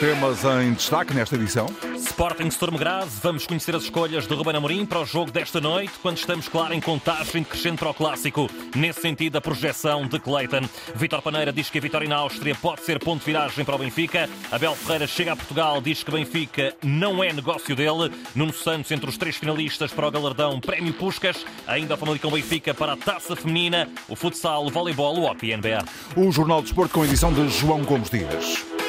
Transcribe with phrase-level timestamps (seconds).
[0.00, 1.66] Temas em destaque nesta edição.
[1.94, 5.92] Sporting Storm Graz, vamos conhecer as escolhas de Ruben Amorim para o jogo desta noite,
[6.00, 8.48] quando estamos, claro, em contagem crescente para o Clássico.
[8.74, 10.62] Nesse sentido, a projeção de Clayton.
[10.94, 13.78] Vitor Paneira diz que a vitória na Áustria pode ser ponto de viragem para o
[13.78, 14.26] Benfica.
[14.50, 18.10] Abel Ferreira chega a Portugal, diz que Benfica não é negócio dele.
[18.34, 21.44] Nuno Santos entre os três finalistas para o galardão Prémio Puscas.
[21.66, 25.84] Ainda a Famalicão Benfica para a Taça Feminina, o futsal, o voleibol, o hockey NBA.
[26.16, 28.79] O Jornal de Esporte com a edição de João Gomes Dias.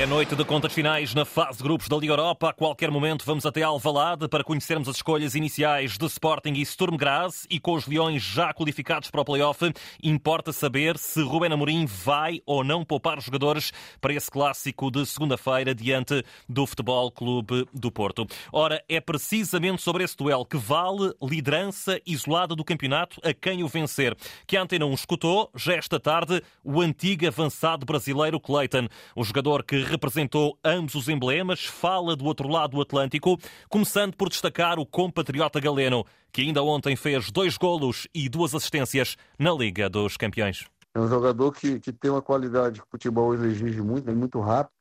[0.00, 2.48] É noite de contas finais na fase de grupos da Liga Europa.
[2.48, 6.96] A qualquer momento vamos até Alvalade para conhecermos as escolhas iniciais de Sporting e Sturm
[6.96, 9.60] Graz e com os Leões já qualificados para o play-off,
[10.02, 15.04] importa saber se Ruben Amorim vai ou não poupar os jogadores para esse clássico de
[15.04, 18.26] segunda-feira diante do Futebol Clube do Porto.
[18.50, 23.68] Ora, é precisamente sobre esse duelo que vale liderança isolada do campeonato a quem o
[23.68, 29.22] vencer, que a Antena 1 escutou já esta tarde o antigo avançado brasileiro Clayton, o
[29.22, 33.36] jogador que representou ambos os emblemas, fala do outro lado do Atlântico,
[33.68, 39.16] começando por destacar o compatriota galeno, que ainda ontem fez dois golos e duas assistências
[39.38, 40.66] na Liga dos Campeões.
[40.94, 44.40] É um jogador que, que tem uma qualidade que o futebol exige muito, é muito
[44.40, 44.74] rápido,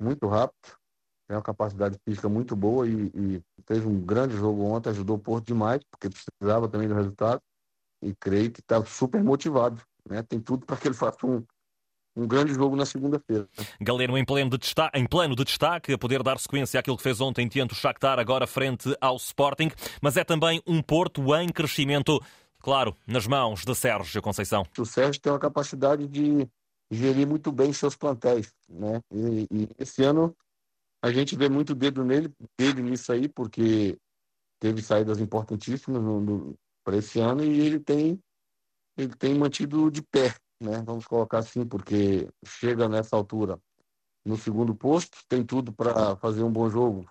[0.00, 0.76] muito rápido,
[1.28, 5.20] tem uma capacidade física muito boa e, e fez um grande jogo ontem, ajudou o
[5.20, 7.40] Porto demais, porque precisava também do resultado,
[8.02, 10.22] e creio que está super motivado, né?
[10.22, 11.42] tem tudo para que ele faça um,
[12.16, 13.48] um grande jogo na segunda-feira.
[13.80, 17.02] Galeno em plano, de destaque, em plano de destaque, a poder dar sequência àquilo que
[17.02, 21.48] fez ontem diante o Shakhtar, agora frente ao Sporting, mas é também um Porto em
[21.48, 22.20] crescimento,
[22.60, 24.64] claro, nas mãos de Sérgio Conceição.
[24.78, 26.48] O Sérgio tem uma capacidade de
[26.90, 29.00] gerir muito bem seus plantéis, né?
[29.10, 30.36] E, e esse ano
[31.02, 33.98] a gente vê muito dedo nele, dele nisso aí, porque
[34.60, 36.02] teve saídas importantíssimas
[36.84, 38.18] para esse ano e ele tem
[38.96, 40.32] ele tem mantido de pé
[40.64, 40.82] né?
[40.84, 43.58] Vamos colocar assim, porque chega nessa altura
[44.24, 47.06] no segundo posto, tem tudo para fazer um bom jogo.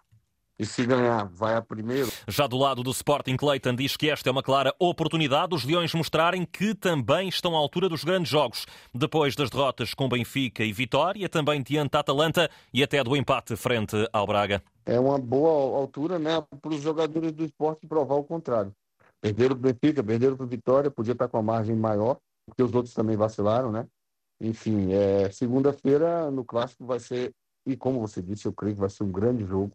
[0.58, 2.12] E se ganhar, vai a primeiro.
[2.28, 5.94] Já do lado do Sporting, Clayton diz que esta é uma clara oportunidade os Leões
[5.96, 8.68] mostrarem que também estão à altura dos grandes jogos.
[8.94, 13.56] Depois das derrotas com Benfica e Vitória, também diante da Atalanta e até do empate
[13.56, 14.62] frente ao Braga.
[14.86, 18.72] É uma boa altura né, para os jogadores do esporte provar o contrário.
[19.20, 22.64] Perderam para o Benfica, perderam para o Vitória, podia estar com a margem maior porque
[22.64, 23.88] os outros também vacilaram, né?
[24.42, 27.34] Enfim, é, segunda-feira no clássico vai ser,
[27.66, 29.72] e como você disse, eu creio que vai ser um grande jogo,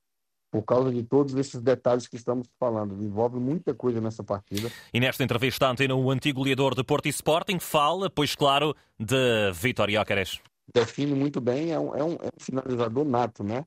[0.50, 3.02] por causa de todos esses detalhes que estamos falando.
[3.02, 4.70] Envolve muita coisa nessa partida.
[4.92, 8.74] E nesta entrevista à antena, o antigo goleador de Porto e Sporting fala, pois claro,
[8.98, 10.40] de Vitor Jóqueres.
[10.72, 13.64] Define muito bem, é um, é um, é um finalizador nato, né?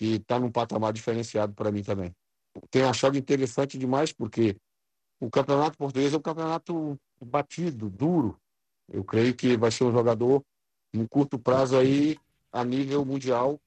[0.00, 2.12] E está num patamar diferenciado para mim também.
[2.70, 4.56] Tenho achado interessante demais, porque
[5.20, 8.38] o campeonato português é um campeonato batido, duro.
[8.92, 10.42] Eu creio que vai ser um jogador
[10.92, 12.18] no curto prazo aí
[12.52, 13.60] a nível mundial.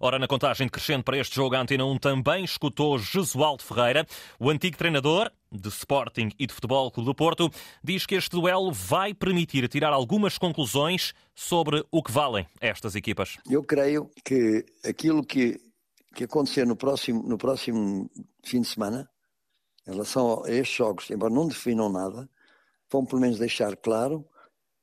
[0.00, 4.06] Ora, na contagem crescente para este jogo, a Antena 1 também escutou Jesualdo Ferreira,
[4.38, 7.50] o antigo treinador de Sporting e de Futebol Clube do Porto,
[7.82, 13.36] diz que este duelo vai permitir tirar algumas conclusões sobre o que valem estas equipas.
[13.48, 15.60] Eu creio que aquilo que,
[16.14, 18.10] que acontecer no próximo, no próximo
[18.44, 19.08] fim de semana,
[19.86, 22.28] em relação a estes jogos, embora não definam nada,
[22.90, 24.28] vão pelo menos deixar claro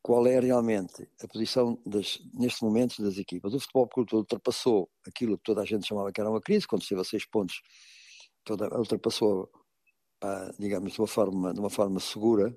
[0.02, 3.54] qual é realmente a posição das, neste momento das equipas.
[3.54, 6.82] O Futebol Clube ultrapassou aquilo que toda a gente chamava que era uma crise, quando
[6.82, 7.62] esteve a seis pontos,
[8.44, 9.50] toda, ultrapassou,
[10.60, 12.50] digamos, de uma, forma, de uma forma segura.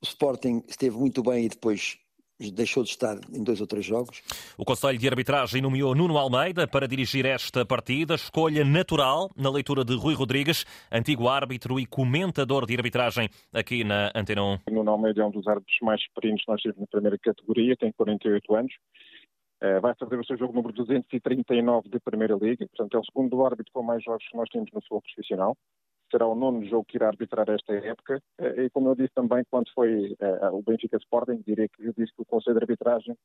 [0.00, 1.98] O Sporting esteve muito bem e depois
[2.38, 4.22] deixou de estar em dois ou três jogos.
[4.58, 9.84] O Conselho de Arbitragem nomeou Nuno Almeida para dirigir esta partida, escolha natural na leitura
[9.84, 14.58] de Rui Rodrigues, antigo árbitro e comentador de arbitragem aqui na Antena 1.
[14.70, 17.92] Nuno Almeida é um dos árbitros mais experientes que nós temos na primeira categoria, tem
[17.92, 18.72] 48 anos.
[19.62, 23.44] Eh, vai fazer o seu jogo número 239 de Primeira Liga, portanto é o segundo
[23.46, 25.56] árbitro com mais jogos que nós temos no futebol profissional
[26.10, 28.22] será o nono jogo que irá arbitrar esta época.
[28.38, 31.92] Eh, e como eu disse também, quando foi uh, o Benfica Sporting, direi que eu
[31.96, 33.16] disse que o Conselho de Arbitragem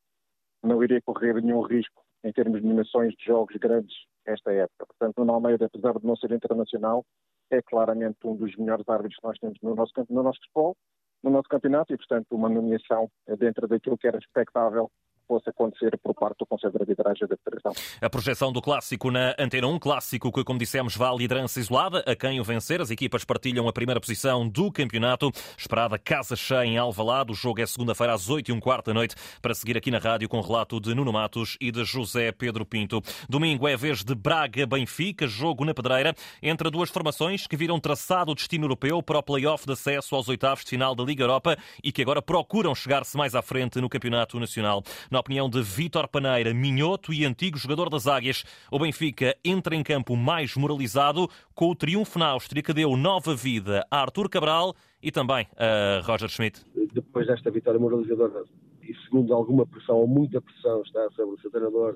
[0.64, 3.96] não iria correr nenhum risco em termos de nomeações de jogos grandes
[4.26, 4.86] esta época.
[4.86, 7.04] Portanto, o Almeida, apesar de não ser internacional,
[7.50, 10.76] é claramente um dos melhores árbitros que nós temos no nosso, no nosso futebol,
[11.24, 14.90] no nosso campeonato, e, portanto, uma nomeação dentro daquilo que era expectável
[15.32, 17.72] fosse acontecer por parte do Conselho de Arbitragem da Federação.
[18.02, 22.04] A projeção do clássico na Antena 1, clássico que, como dissemos, vá à liderança isolada,
[22.06, 22.82] a quem o vencer.
[22.82, 25.32] As equipas partilham a primeira posição do campeonato.
[25.58, 27.32] Esperada casa cheia em Alvalade.
[27.32, 30.00] O jogo é segunda-feira às 8 e um quarto da noite, para seguir aqui na
[30.00, 33.02] rádio com relato de Nuno Matos e de José Pedro Pinto.
[33.30, 36.14] Domingo é vez de Braga-Benfica, jogo na pedreira,
[36.44, 40.28] entre duas formações que viram traçado o destino europeu para o play-off de acesso aos
[40.28, 43.88] oitavos de final da Liga Europa e que agora procuram chegar-se mais à frente no
[43.88, 44.84] Campeonato Nacional.
[45.22, 48.44] Opinião de Vítor Paneira, minhoto e antigo jogador das Águias.
[48.70, 53.34] O Benfica entra em campo mais moralizado com o triunfo na Áustria que deu nova
[53.34, 56.66] vida a Artur Cabral e também a Roger Schmidt.
[56.94, 58.44] Depois desta vitória moralizadora
[58.82, 61.96] e segundo alguma pressão ou muita pressão está sobre o seu treinador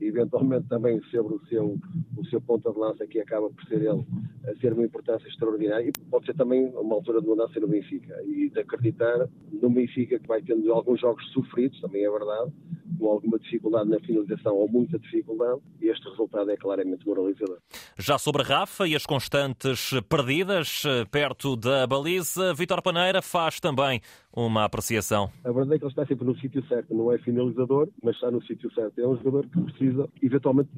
[0.00, 1.78] eventualmente também sobre o seu,
[2.16, 4.04] o seu ponta de lança, que acaba por ser ele,
[4.44, 5.88] a ter uma importância extraordinária.
[5.88, 10.18] E pode ser também uma altura de mudança no Benfica e de acreditar no Benfica
[10.18, 12.52] que vai tendo alguns jogos sofridos, também é verdade,
[12.98, 17.58] com alguma dificuldade na finalização ou muita dificuldade, e este resultado é claramente moralizador.
[17.98, 24.00] Já sobre Rafa e as constantes perdidas eh, perto da baliza, Vitor Paneira faz também
[24.34, 25.30] uma apreciação.
[25.44, 28.30] A verdade é que ele está sempre no sítio certo, não é finalizador, mas está
[28.30, 28.98] no sítio certo.
[29.00, 30.70] É um jogador que precisa, eventualmente,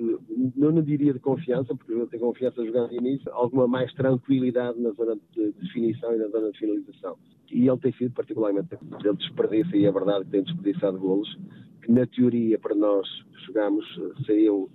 [0.56, 5.16] não, diria de confiança, porque ele tem confiança jogando início, alguma mais tranquilidade na zona
[5.32, 7.16] de definição e na zona de finalização.
[7.50, 8.68] E ele tem sido particularmente,
[9.04, 11.38] ele desperdiça, e é verdade que tem desperdiçado golos,
[11.82, 13.06] que na teoria para nós
[13.46, 13.84] jogamos
[14.24, 14.68] seriam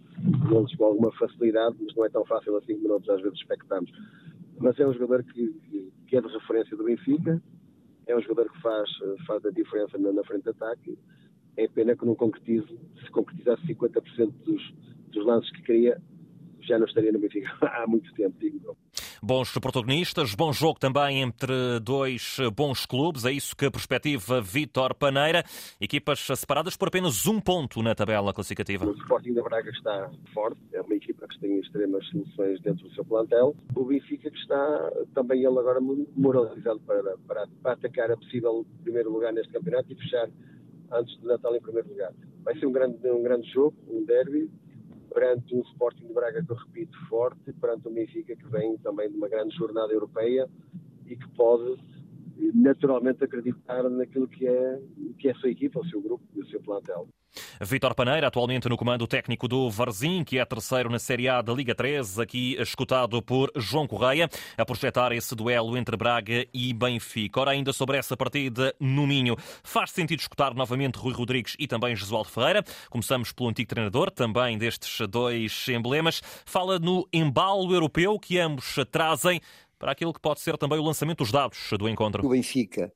[0.50, 3.92] golos com alguma facilidade, mas não é tão fácil assim como nós às vezes expectamos.
[4.60, 5.54] Mas é um jogador que,
[6.08, 7.42] que é de referência do Benfica,
[8.08, 8.90] é um jogador que faz,
[9.26, 10.98] faz a diferença na, na frente de ataque.
[11.56, 12.68] É pena que não concretize,
[13.04, 14.74] se concretizasse 50% dos,
[15.10, 16.02] dos lances que queria,
[16.62, 18.78] já não estaria no Benfica há muito tempo, digo.
[19.22, 25.44] Bons protagonistas, bom jogo também entre dois bons clubes, é isso que perspectiva Vítor Paneira.
[25.82, 28.86] Equipas separadas por apenas um ponto na tabela classificativa.
[28.86, 32.94] O Sporting da Braga está forte, é uma equipa que tem extremas soluções dentro do
[32.94, 33.56] seu plantel.
[33.76, 35.80] O Benfica que está também ele agora
[36.16, 40.30] moralizado para, para, para atacar a possível primeiro lugar neste campeonato e fechar
[40.92, 42.14] antes do Natal em primeiro lugar.
[42.44, 44.50] Vai ser um grande, um grande jogo, um derby,
[45.14, 49.10] perante um Sporting de Braga que eu repito forte, perante o Benfica que vem também
[49.10, 50.50] de uma grande jornada europeia
[51.06, 51.78] e que pode
[52.54, 54.80] naturalmente acreditar naquilo que é,
[55.18, 57.08] que é a sua equipa, o seu grupo e o seu plantel.
[57.62, 61.54] Vítor Paneira, atualmente no comando técnico do Varzim, que é terceiro na Série A da
[61.54, 67.42] Liga 3, aqui escutado por João Correia, a projetar esse duelo entre Braga e Benfica.
[67.42, 71.96] Ora, ainda sobre essa partida no Minho, faz sentido escutar novamente Rui Rodrigues e também
[71.96, 72.64] Josualdo Ferreira.
[72.90, 76.22] Começamos pelo antigo treinador, também destes dois emblemas.
[76.46, 79.42] Fala no embalo europeu que ambos trazem
[79.80, 82.26] para aquilo que pode ser também o lançamento dos dados do encontro.
[82.26, 82.92] O Benfica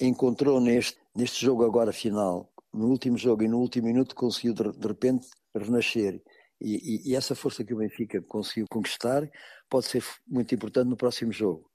[0.00, 4.72] encontrou neste, neste jogo agora final no último jogo e no último minuto conseguiu de,
[4.72, 6.22] de repente renascer.
[6.60, 9.28] E, e, e, essa força que o Benfica conseguiu conquistar
[9.68, 11.70] pode ser muito importante no próximo jogo.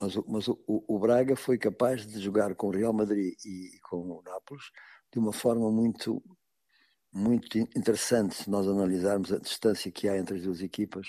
[0.00, 3.98] Mas, mas o, o, Braga foi capaz de jogar com o Real Madrid e, com
[3.98, 4.64] o Nápoles
[5.12, 6.20] de uma forma muito,
[7.12, 11.06] muito interessante se nós analisarmos a distância que há entre as duas equipas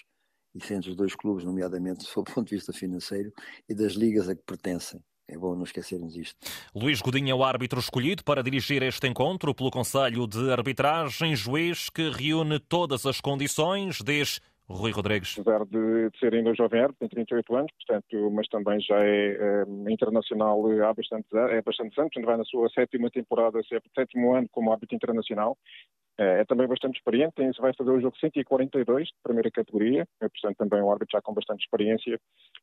[0.54, 3.32] e entre os dois clubes, nomeadamente do ponto de vista financeiro
[3.68, 5.04] e das ligas a que pertencem.
[5.28, 6.38] É bom não esquecermos isto.
[6.76, 11.90] Luís Godinho é o árbitro escolhido para dirigir este encontro pelo Conselho de Arbitragem, juiz
[11.90, 15.38] que reúne todas as condições, diz Rui Rodrigues.
[15.40, 18.98] Apesar de, de ser ainda um jovem árbitro, tem 38 anos, portanto, mas também já
[19.00, 23.60] é, é internacional há bastante, é bastante anos, vai na sua sétima temporada,
[23.96, 25.58] sétimo ano como árbitro internacional.
[26.18, 30.30] É, é também bastante experiente, tem, vai fazer o jogo 142 de primeira categoria, é,
[30.30, 32.20] portanto também um árbitro já com bastante experiência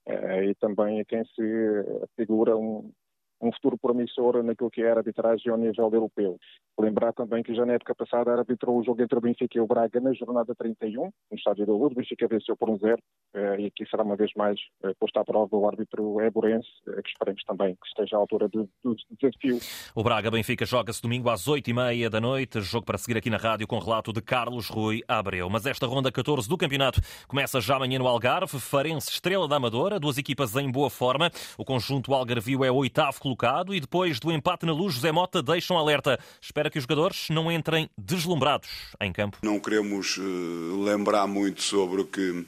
[0.07, 1.85] é, e também é quem se
[2.17, 2.93] figura um,
[3.41, 6.39] um futuro promissor naquilo que é a arbitragem ao nível europeu.
[6.79, 9.67] Lembrar também que já na época passada arbitrou o jogo entre o Benfica e o
[9.67, 11.93] Braga na jornada 31, no estádio da Luz.
[11.93, 13.03] O Benfica venceu por um zero
[13.35, 17.03] eh, e aqui será uma vez mais eh, posto à prova o árbitro Eborense, eh,
[17.03, 19.59] que esperemos também que esteja à altura do, do desafio.
[19.95, 23.79] O Braga-Benfica joga-se domingo às 8h30 da noite, jogo para seguir aqui na rádio com
[23.79, 25.49] relato de Carlos Rui Abreu.
[25.51, 30.01] Mas esta ronda 14 do campeonato começa já amanhã no Algarve, Farense Estrela da Amadora,
[30.01, 31.31] duas equipas em boa forma.
[31.59, 35.43] O conjunto Algarvio é o oitavo colocado e depois do empate na luz, José Mota
[35.43, 36.19] deixa um alerta.
[36.41, 38.69] Espera que os jogadores não entrem deslumbrados
[39.01, 39.39] em campo.
[39.43, 42.45] Não queremos uh, lembrar muito sobre o que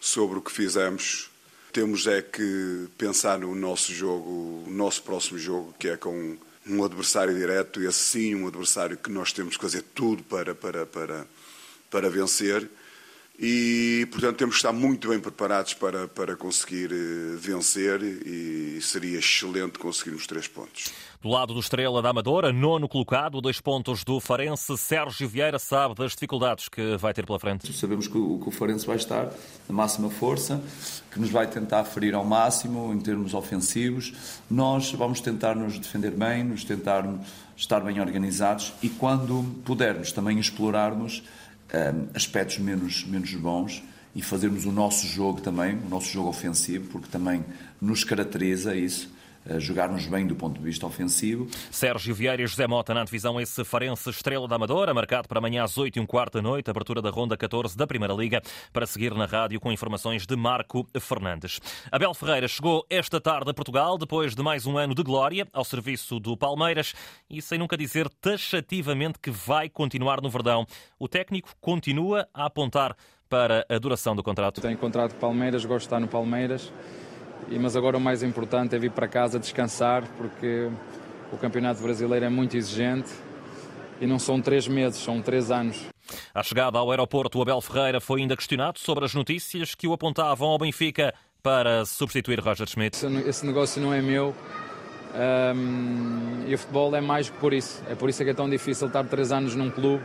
[0.00, 1.30] sobre o que fizemos.
[1.72, 7.34] Temos é que pensar no nosso jogo, nosso próximo jogo, que é com um adversário
[7.34, 11.26] direto e assim um adversário que nós temos que fazer tudo para para para
[11.90, 12.68] para vencer
[13.44, 19.18] e, portanto, temos que estar muito bem preparados para, para conseguir eh, vencer e seria
[19.18, 20.92] excelente conseguirmos três pontos.
[21.20, 24.78] Do lado do Estrela da Amadora, nono colocado, dois pontos do Farense.
[24.78, 27.72] Sérgio Vieira sabe das dificuldades que vai ter pela frente.
[27.72, 29.24] Sabemos que o, que o Farense vai estar
[29.68, 30.62] na máxima força,
[31.10, 34.12] que nos vai tentar ferir ao máximo em termos ofensivos.
[34.48, 37.04] Nós vamos tentar nos defender bem, nos tentar
[37.56, 41.24] estar bem organizados e, quando pudermos, também explorarmos
[41.72, 43.82] um, aspectos menos, menos bons
[44.14, 47.44] e fazermos o nosso jogo também, o nosso jogo ofensivo, porque também
[47.80, 49.10] nos caracteriza isso.
[49.58, 51.48] Jogarmos bem do ponto de vista ofensivo.
[51.70, 55.64] Sérgio Vieira e José Mota na divisão esse Farense Estrela da Amadora, marcado para amanhã
[55.64, 58.40] às 8 e um quarto da noite, abertura da ronda 14 da Primeira Liga,
[58.72, 61.60] para seguir na rádio com informações de Marco Fernandes.
[61.90, 65.64] Abel Ferreira chegou esta tarde a Portugal, depois de mais um ano de glória, ao
[65.64, 66.94] serviço do Palmeiras,
[67.28, 70.66] e sem nunca dizer taxativamente que vai continuar no Verdão.
[70.98, 72.96] O técnico continua a apontar
[73.28, 74.60] para a duração do contrato.
[74.60, 76.70] Tenho contrato com Palmeiras, gosto de estar no Palmeiras
[77.50, 80.70] mas agora o mais importante é vir para casa descansar, porque
[81.32, 83.10] o Campeonato Brasileiro é muito exigente
[84.00, 85.86] e não são três meses, são três anos.
[86.34, 89.92] À chegada ao aeroporto, o Abel Ferreira foi ainda questionado sobre as notícias que o
[89.92, 92.98] apontavam ao Benfica para substituir Roger Schmidt.
[93.26, 94.34] Esse negócio não é meu.
[95.14, 97.82] Um, e o futebol é mais que por isso.
[97.88, 100.02] É por isso que é tão difícil estar três anos num clube.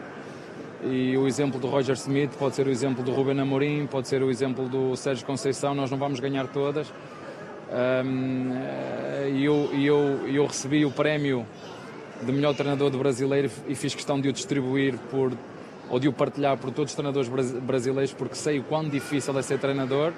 [0.83, 4.21] E o exemplo do Roger Smith pode ser o exemplo do Ruben Amorim, pode ser
[4.21, 5.73] o exemplo do Sérgio Conceição.
[5.73, 6.91] Nós não vamos ganhar todas,
[9.33, 11.45] e eu, eu, eu recebi o prémio
[12.21, 15.33] de melhor treinador do brasileiro e fiz questão de o distribuir por
[15.89, 19.41] ou de o partilhar por todos os treinadores brasileiros porque sei o quão difícil é
[19.41, 20.11] ser treinador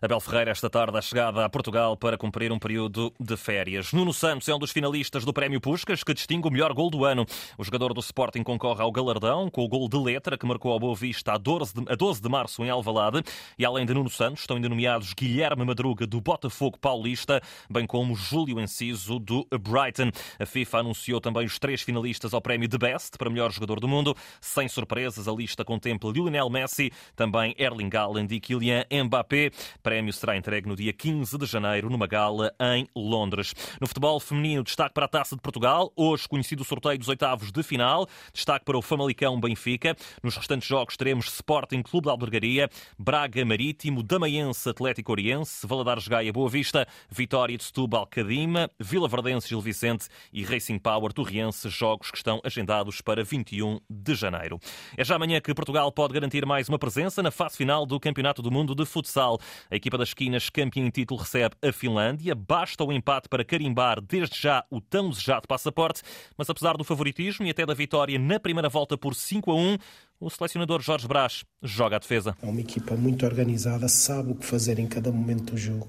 [0.00, 3.92] Abel Ferreira, esta tarde, a chegada a Portugal para cumprir um período de férias.
[3.92, 7.04] Nuno Santos é um dos finalistas do Prémio Puscas, que distingue o melhor gol do
[7.04, 7.26] ano.
[7.58, 10.78] O jogador do Sporting concorre ao galardão com o gol de letra que marcou ao
[10.78, 13.24] Boa Vista a 12 de, a 12 de março em Alvalade.
[13.58, 18.14] E além de Nuno Santos, estão ainda nomeados Guilherme Madruga, do Botafogo Paulista, bem como
[18.14, 20.12] Júlio Enciso, do Brighton.
[20.38, 23.88] A FIFA anunciou também os três finalistas ao Prémio de Best para melhor jogador do
[23.88, 24.14] mundo.
[24.40, 29.50] Sem surpresas, a lista contempla Lionel Messi, também Erling Haaland e Kylian Mbappé
[29.88, 33.54] prémio será entregue no dia 15 de janeiro numa gala em Londres.
[33.80, 37.50] No futebol feminino, destaque para a Taça de Portugal, hoje conhecido o sorteio dos oitavos
[37.50, 39.96] de final, destaque para o Famalicão Benfica.
[40.22, 42.68] Nos restantes jogos teremos Sporting Clube de Albergaria,
[42.98, 49.48] Braga Marítimo, Damaiense Atlético Oriense, Valadares Gaia Boa Vista, Vitória de Setúbal Cadima, Vila Verdense
[49.48, 54.60] Gil Vicente e Racing Power Torriense, jogos que estão agendados para 21 de janeiro.
[54.98, 58.42] É já amanhã que Portugal pode garantir mais uma presença na fase final do Campeonato
[58.42, 59.38] do Mundo de Futsal.
[59.70, 62.34] A equipa das esquinas, campeã em título, recebe a Finlândia.
[62.34, 66.02] Basta o empate para carimbar desde já o tão desejado passaporte,
[66.36, 69.78] mas apesar do favoritismo e até da vitória na primeira volta por 5 a 1,
[70.20, 72.36] o selecionador Jorge Brás joga a defesa.
[72.42, 75.88] É uma equipa muito organizada, sabe o que fazer em cada momento do jogo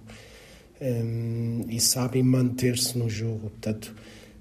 [0.81, 3.49] um, e sabe manter-se no jogo.
[3.49, 3.93] Portanto,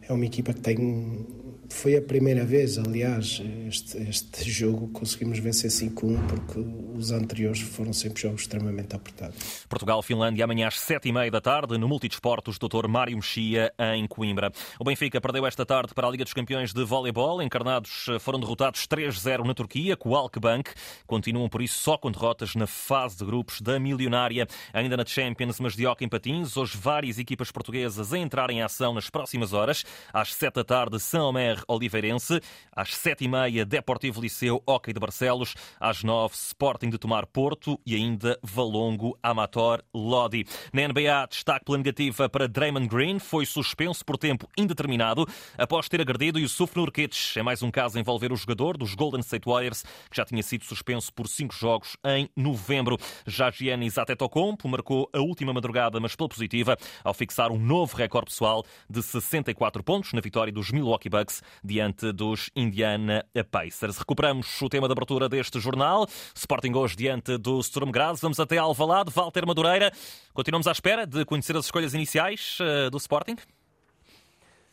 [0.02, 1.26] é uma equipa que tem
[1.70, 6.60] foi a primeira vez, aliás, este, este jogo conseguimos vencer 5-1 porque
[6.94, 9.64] os anteriores foram sempre jogos extremamente apertados.
[9.68, 12.88] Portugal-Finlândia amanhã às 7h30 da tarde no Multidesportos Dr.
[12.88, 14.50] Mário Mexia em Coimbra.
[14.78, 17.42] O Benfica perdeu esta tarde para a Liga dos Campeões de Voleibol.
[17.42, 20.70] Encarnados foram derrotados 3-0 na Turquia com o Alkbank.
[21.06, 24.46] Continuam por isso só com derrotas na fase de grupos da milionária.
[24.72, 26.56] Ainda na Champions, mas de hockey em patins.
[26.56, 29.84] Hoje várias equipas portuguesas a entrar em ação nas próximas horas.
[30.12, 32.40] Às 7 da tarde, São Omer Oliveirense.
[32.74, 35.54] Às sete e meia, Deportivo Liceu, Hockey de Barcelos.
[35.80, 40.44] Às nove, Sporting de Tomar Porto e ainda Valongo, Amator, Lodi.
[40.72, 43.18] Na NBA, destaque pela negativa para Draymond Green.
[43.18, 45.26] Foi suspenso por tempo indeterminado
[45.56, 47.38] após ter agredido Yusuf Nurkic.
[47.38, 50.64] É mais um caso envolver o jogador dos Golden State Warriors, que já tinha sido
[50.64, 52.98] suspenso por cinco jogos em novembro.
[53.26, 58.30] Já Giannis Antetokounmpo marcou a última madrugada, mas pela positiva, ao fixar um novo recorde
[58.30, 63.98] pessoal de 64 pontos na vitória dos Milwaukee Bucks diante dos Indiana Pacers.
[63.98, 66.06] Recuperamos o tema de abertura deste jornal.
[66.34, 68.20] Sporting hoje diante do Sturm Graz.
[68.20, 69.10] Vamos até Alvalade.
[69.10, 69.92] Walter Madureira.
[70.32, 73.36] Continuamos à espera de conhecer as escolhas iniciais eh, do Sporting.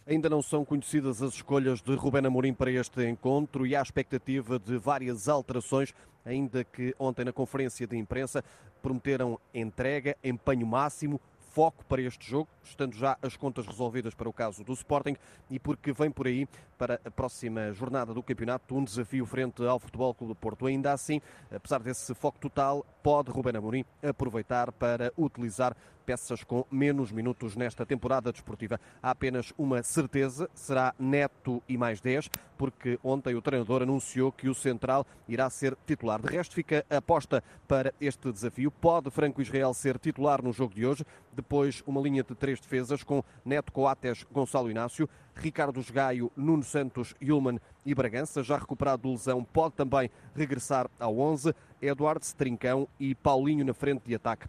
[0.07, 4.59] Ainda não são conhecidas as escolhas de Rubén Amorim para este encontro e há expectativa
[4.59, 8.43] de várias alterações, ainda que ontem na conferência de imprensa
[8.83, 11.19] prometeram entrega, empenho máximo,
[11.55, 15.15] foco para este jogo, estando já as contas resolvidas para o caso do Sporting
[15.49, 16.45] e porque vem por aí
[16.77, 20.65] para a próxima jornada do campeonato um desafio frente ao Futebol Clube do Porto.
[20.65, 27.11] Ainda assim, apesar desse foco total, pode Ruben Amorim aproveitar para utilizar peças com menos
[27.11, 28.79] minutos nesta temporada desportiva.
[29.01, 34.47] Há apenas uma certeza, será Neto e mais 10, porque ontem o treinador anunciou que
[34.47, 36.21] o Central irá ser titular.
[36.21, 38.69] De resto, fica a aposta para este desafio.
[38.71, 43.03] Pode Franco Israel ser titular no jogo de hoje, depois uma linha de três defesas
[43.03, 49.09] com Neto Coates, Gonçalo Inácio, Ricardo Gaio, Nuno Santos, Yulman e Bragança, já recuperado de
[49.09, 54.47] lesão, pode também regressar ao 11, Eduardo Trincão e Paulinho na frente de ataque.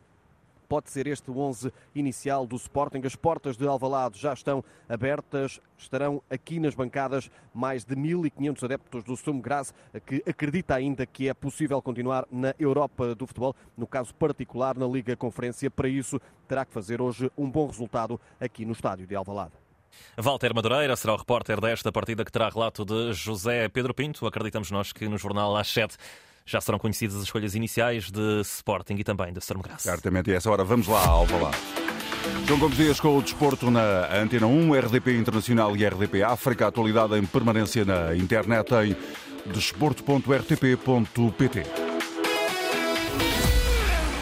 [0.69, 3.01] Pode ser este o 11 inicial do Sporting.
[3.05, 9.05] As portas de Alvalade já estão abertas, estarão aqui nas bancadas mais de 1.500 adeptos
[9.05, 9.73] do Sturm Graz,
[10.05, 14.87] que acredita ainda que é possível continuar na Europa do futebol, no caso particular na
[14.87, 15.71] Liga Conferência.
[15.71, 19.53] Para isso, terá que fazer hoje um bom resultado aqui no estádio de Alvalade.
[20.19, 24.27] Walter Madureira será o repórter desta partida que terá relato de José Pedro Pinto.
[24.27, 25.97] Acreditamos nós que no jornal às 7
[26.47, 29.63] já serão conhecidas as escolhas iniciais de Sporting e também de Sturm.
[29.79, 31.57] Certamente, e essa hora vamos lá Alvalade.
[32.47, 36.69] João Gomes Dias com o desporto na Antena 1, RDP Internacional e RDP África.
[36.69, 38.97] Atualidade em permanência na internet em
[39.53, 41.86] desporto.rtp.pt.